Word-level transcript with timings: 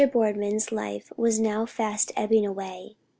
Boardman's 0.11 0.71
life 0.71 1.13
was 1.15 1.39
now 1.39 1.67
fast 1.67 2.11
ebbing 2.17 2.43
away. 2.43 2.95